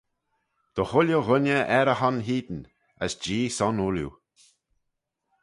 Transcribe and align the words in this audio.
Dy 0.75 0.83
chooilley 0.89 1.21
ghooinney 1.25 1.65
er 1.77 1.87
e 1.93 1.95
hon 2.01 2.17
hene, 2.27 2.61
as 3.03 3.13
Jee 3.23 3.53
son 3.57 3.81
ooilley 3.85 4.13